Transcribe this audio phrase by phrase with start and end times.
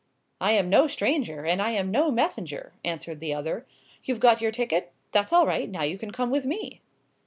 [0.39, 3.67] "I am no stranger, and I am no messenger!" answered the other.
[4.03, 4.93] "You've got your ticket?
[5.11, 5.69] That's all right!
[5.69, 6.81] Now you can come with me."